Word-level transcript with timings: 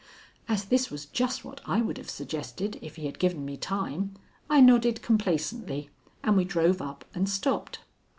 As 0.49 0.65
this 0.65 0.89
was 0.89 1.05
just 1.05 1.45
what 1.45 1.61
I 1.67 1.79
would 1.83 1.99
have 1.99 2.09
suggested 2.09 2.79
if 2.81 2.95
he 2.95 3.05
had 3.05 3.19
given 3.19 3.45
me 3.45 3.55
time, 3.55 4.15
I 4.49 4.59
nodded 4.59 5.03
complacently, 5.03 5.91
and 6.23 6.35
we 6.35 6.43
drove 6.43 6.81
up 6.81 7.05
and 7.13 7.29
stopped. 7.29 7.81